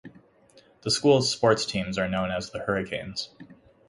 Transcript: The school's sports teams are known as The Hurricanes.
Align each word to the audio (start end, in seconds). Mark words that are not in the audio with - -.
The 0.81 0.89
school's 0.89 1.29
sports 1.31 1.63
teams 1.63 1.99
are 1.99 2.07
known 2.07 2.31
as 2.31 2.49
The 2.49 2.57
Hurricanes. 2.61 3.29